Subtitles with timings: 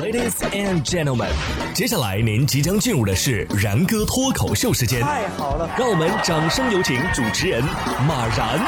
[0.00, 1.30] Ladies and gentlemen，
[1.72, 5.00] 接下来您即将进入的是然哥脱口秀时间。
[5.00, 7.62] 太好了，让我们掌声有请主持人
[8.06, 8.58] 马然。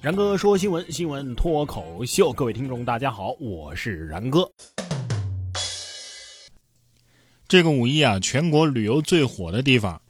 [0.00, 4.50] 然哥说新闻，新闻脱口秀，各位听众大家好，我是然哥。
[7.46, 10.02] 这个五一啊，全国旅游最火的地方，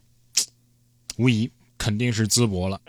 [1.19, 2.81] 无疑肯定是淄博了。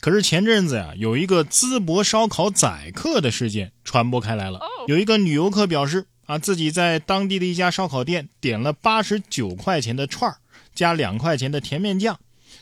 [0.00, 4.60] 可是前阵子呀，有一个淄博烧烤宰客的事件传播开来了。
[4.86, 10.38] 有一个女游客表示啊，自己在当地的一家烧烤店点了八十九块钱的串儿，
[10.74, 12.18] 加两块钱的甜面酱，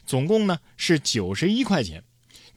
[0.06, 2.02] 总共呢是九十一块钱。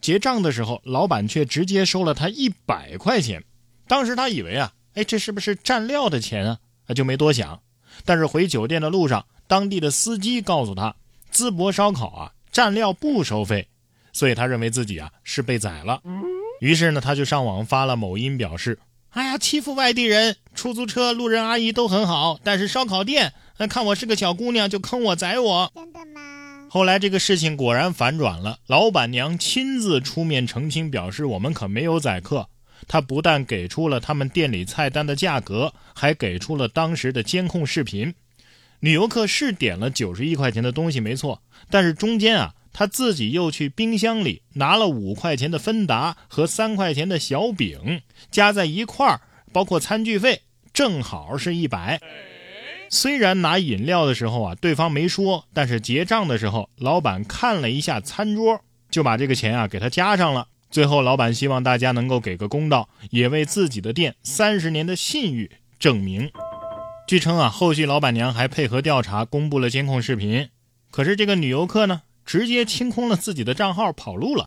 [0.00, 3.44] 结账的时候，老板却直接收了他一百块钱。
[3.86, 6.58] 当时他以为啊，哎，这是不是蘸料的钱啊？
[6.86, 7.60] 他就没多想。
[8.06, 10.96] 但是回酒店的路上，当地的司机告诉他，
[11.30, 13.68] 淄博烧烤啊，蘸料不收费，
[14.12, 16.00] 所以他认为自己啊是被宰了。
[16.60, 18.78] 于是呢，他就上网发了某音，表示：
[19.10, 25.72] 哎呀，欺负外地人，出租车、路人阿姨都很好，但是烧烤店，那看我是个小姑娘就坑我宰我。
[25.74, 26.66] 真的吗？
[26.68, 32.48] 后来这个事情果然反转了，老板娘亲自出面澄清，表示我们可没有宰客。
[32.86, 38.14] 她不但给出了他们店里菜单的价格，还给出了当时的监控视频。
[38.80, 48.00] 女游客是点了九十一块钱的东西，没错，但是中间啊，他自己又去冰箱里拿了五块钱的芬达和三块钱的小饼，
[48.30, 49.20] 加在一块儿，
[49.52, 50.40] 包括餐具费，
[50.72, 52.00] 正好是一百。
[52.88, 60.48] 虽然拿饮料的时候啊，对方没说，但是结账的时候，老板看了一下餐桌，就把这个钱啊给他加上了。
[60.70, 66.30] 最后，老板希望大家能够给个公道，也为自己的店三十年的信誉证明。
[67.06, 70.48] 据称啊，后续老板娘还配合调查，公布了监控视频。
[70.90, 72.00] 可是这个女游客呢，
[72.30, 74.46] 直接清空了自己的账号，跑路了。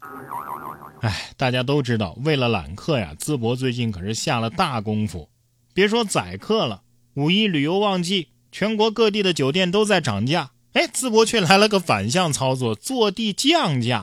[1.01, 5.29] 哎，大家都知道，为了揽客呀，淄博最近可是下了大功夫。
[5.73, 6.83] 别说宰客了，
[7.15, 8.29] 五一旅游旺季。
[8.53, 14.01] 全国各地的酒店都在涨价，哎，淄博却来了个反向操作，坐地降价。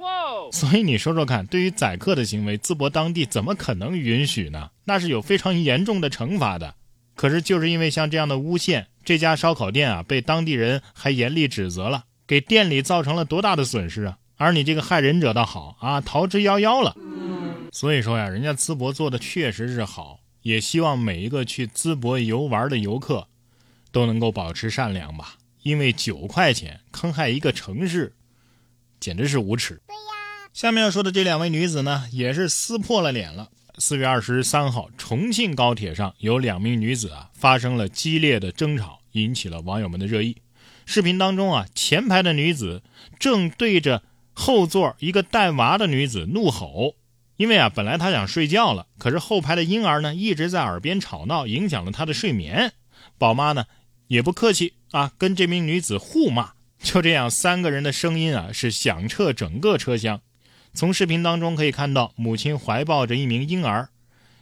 [0.53, 4.69] 所以你说说看，对于宰客的行为，淄博当地怎么可能允许呢？
[4.85, 6.75] 那是有非常严重的惩罚的。
[7.15, 14.19] 可是就是因为像这样的诬陷，这家烧烤店啊，被当地人还严厉指责了，给店里造成了多大的损失啊！
[14.37, 16.95] 而你这个害人者倒好啊，逃之夭夭了。
[17.73, 23.27] 所以说呀，人家淄博做的确实是好，也希望每一个去淄博游玩的游客。
[23.91, 28.15] 都能够保持善良吧，因为九块钱坑害一个城市，
[29.01, 29.83] 简直是无耻。
[29.89, 33.49] 对呀，下面要说的这两位女子呢，也是撕破了脸了。
[33.79, 40.37] 四月二十三号，重庆高铁上有两名女子啊发生了激烈的争吵，引起了网友们的热议。
[40.91, 42.83] 视频当中啊，前排的女子
[43.21, 44.03] 正对着
[44.33, 46.97] 后座一个带娃的女子怒吼，
[47.37, 52.73] 因为啊，本来她想睡觉了，可是后排的婴儿呢一直在耳边吵闹，影响了她的睡眠。
[53.19, 53.67] 宝妈呢？
[54.09, 56.55] 也不客气啊，跟这名女子互骂。
[56.83, 60.21] 就这样，三个人的声音啊是响彻整个车厢。
[60.75, 63.91] 从视频当中可以看到，母亲怀抱着一名婴儿。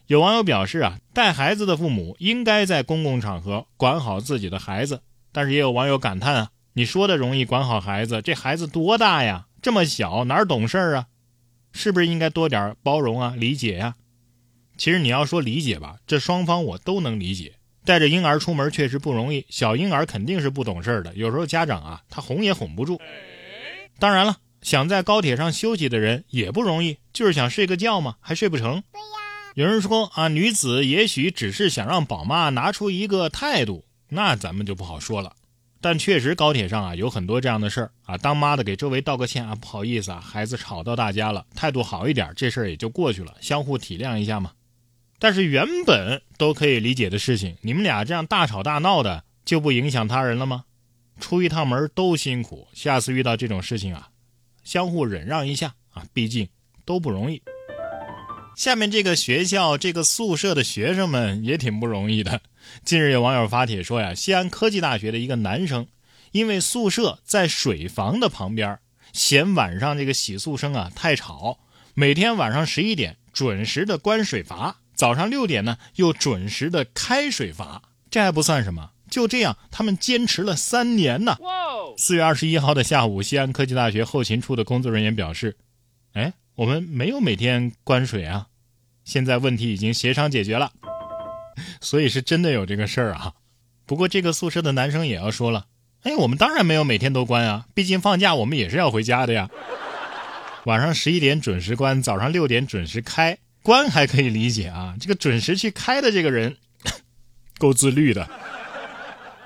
[0.06, 5.02] 有网友表示啊，带孩子的父母应该在公共场合管好自己的孩子。
[5.32, 9.46] 但是也有网友感叹啊，你说的容易管好孩子，这孩子多大呀？
[9.60, 11.06] 这么小，哪懂事儿啊？
[11.72, 13.96] 是不是应该多点包容啊、理解呀？
[14.76, 17.54] 其实你要说理解吧，这双方我都能理解。
[17.84, 21.14] 带着婴儿出门确实不容易，小婴儿肯定是不懂事儿的。
[21.14, 23.00] 有时候家长啊，他哄也哄不住。
[23.98, 28.82] 当然了，想在高铁上休息的人也不容易，就是想睡个觉嘛，还睡不成。
[28.92, 29.18] 对呀。
[29.54, 35.34] 有人说啊，女子也许只是想让宝妈拿出一个态度，那咱们就不好说了。
[35.80, 44.50] 但确实高铁上啊有很多这样的事儿啊，当妈的给周围道个歉啊，不好意思啊，孩子吵到大家了，态度好一点，这事儿也就过去了，相互体谅一下嘛。
[45.20, 50.64] 但是原本都可以理解的事情，你们俩这样大吵大闹的，就不影响他人了吗？
[51.20, 54.08] 出一趟门都辛苦，下次遇到这种事情啊，
[54.64, 56.48] 相互忍让一下啊，毕竟
[56.84, 57.40] 都不容易。
[58.58, 62.40] 下面这个学校这个宿舍的学生们也挺不容易的。
[62.84, 65.86] 近日有网友发帖说呀，西安科技大学的一个男生，
[66.32, 68.80] 因为宿舍在水房的旁边，
[69.12, 71.60] 嫌晚上这个洗漱声啊太吵，
[71.94, 74.78] 每天晚上十一点准时的关水阀。
[74.92, 78.90] 早上六点呢，又准时的开水阀，这还不算什么。
[79.08, 81.36] 就这样，他们坚持了三年呢。
[81.96, 85.56] 四月二十一号的下午，西安科技大学后勤处的工作人员表示
[86.14, 88.48] ：“哎，我们没有每天关水啊，
[89.04, 90.72] 现在问题已经协商解决了，
[91.80, 93.34] 所以是真的有这个事儿啊。
[93.86, 95.66] 不过这个宿舍的男生也要说了：
[96.02, 99.48] 哎，我们当然没有每天都关啊，毕竟放假我们也是要回家的呀。”
[100.66, 103.38] 晚上十一点准时关，早上六点准时开。
[103.62, 106.56] 关还可以理解啊，这个准时去开的这个人，
[107.58, 108.28] 够自律的。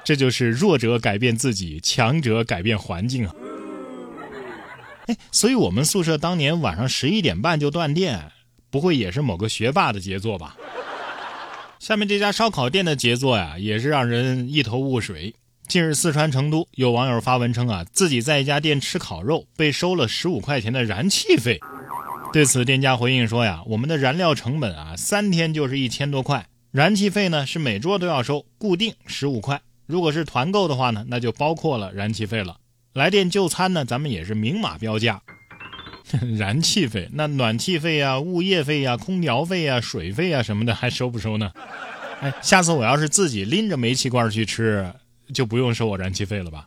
[0.02, 3.34] 这就是弱者改变自己，强者改变环境啊。
[5.30, 8.30] 所以我们宿舍当年晚上十一点半就断电，
[8.70, 10.56] 不会也是某个学霸的杰作吧？
[11.78, 15.34] 下面这家烧烤店的杰作呀，也是让人一头雾水。
[15.68, 21.58] 近日，四川成都有网友发文称啊，自己在一家店吃烤肉被收了十五块钱的燃气费。
[22.32, 29.60] 对此，店家回应说呀，我们的燃料成本啊，三天就是一千多块，燃气费呢是每桌都要收，固定十五块。
[29.86, 32.56] 如果是团购的话呢，那就包括了燃气费了。
[32.92, 35.22] 来电就餐呢，咱们也是明码标价。
[36.38, 41.52] 燃气费，那暖气费啊、物业费啊、空调费啊、水费啊什么的，还收不收呢？
[42.20, 44.92] 哎，下次我要是自己拎着煤气罐去吃。
[45.32, 46.66] 就不用收我燃气费了吧？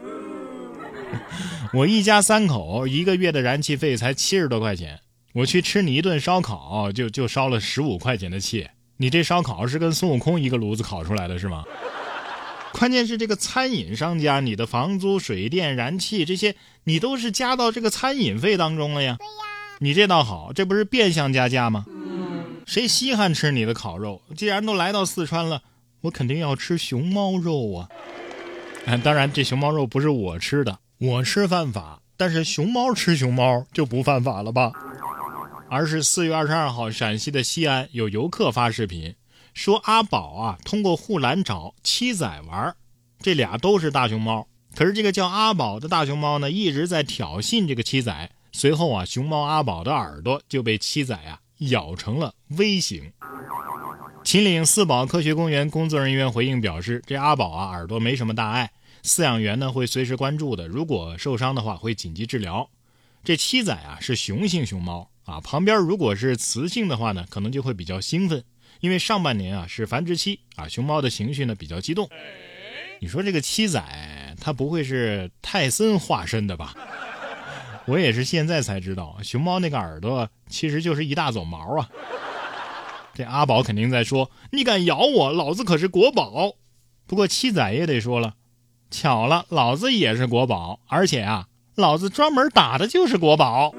[1.71, 4.99] 我一家三口一个月的燃气费才七十多块钱，
[5.33, 8.67] 我去吃你一顿烧烤就就烧了十五块钱的气。
[8.97, 11.63] 你这烧烤是跟孙悟空一个炉子烤出来的是吗？
[12.77, 19.15] 关键是这个餐饮商家，你的房租、水电、燃气这些，你都是加到这个餐饮费当中了呀。
[19.17, 19.31] 对呀，
[19.79, 21.85] 你这倒好，这不是变相加价吗？
[22.65, 24.21] 谁稀罕吃你的烤肉？
[24.35, 25.61] 既然都来到四川了，
[26.01, 27.87] 我肯定要吃熊猫肉啊！
[29.01, 34.73] 当然，这熊猫肉不是我吃的，我吃犯法，但是熊猫吃熊猫就不犯法了吧？
[35.69, 39.15] 而是四月二十二号，陕西的西安有游客发视频，
[39.55, 42.75] 说阿宝啊通过护栏找七仔玩，
[43.21, 53.11] 这俩都是大熊猫，可是这个叫阿宝的大熊猫呢一直在挑衅这个七仔，随后啊熊猫阿宝的耳朵就被七仔啊咬成了 V 型。
[54.25, 58.71] 秦岭四宝科学公园工作人员回应表示：“这阿宝啊，耳朵没什么大碍，
[59.03, 60.67] 饲养员呢会随时关注的。
[60.67, 62.69] 如果受伤的话，会紧急治疗。
[63.23, 68.43] 这七仔啊是雄性熊猫啊，旁边如果是雌性的话呢，可能就会比较兴奋，
[68.79, 72.09] 因为上半年啊是繁殖期啊，熊猫的情绪呢比较激动。
[72.99, 73.83] 你说这个七仔，
[74.39, 76.73] 它不会是泰森化身的吧？
[77.85, 81.89] 我也是现在才知道，熊猫那个耳朵其实就是一大撮毛啊。”
[83.13, 86.55] 这阿宝肯定在说：“你敢咬我，老子可是国宝。”
[87.07, 88.33] 不过七仔也得说了
[88.91, 93.73] ：“巧了，老子也是国宝，而且啊，老子专门打的就是国宝。”